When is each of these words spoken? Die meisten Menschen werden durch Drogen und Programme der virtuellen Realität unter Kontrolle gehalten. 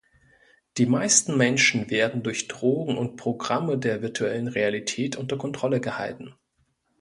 Die 0.79 0.87
meisten 0.87 1.37
Menschen 1.37 1.91
werden 1.91 2.23
durch 2.23 2.47
Drogen 2.47 2.97
und 2.97 3.17
Programme 3.17 3.77
der 3.77 4.01
virtuellen 4.01 4.47
Realität 4.47 5.15
unter 5.15 5.37
Kontrolle 5.37 5.79
gehalten. 5.79 6.33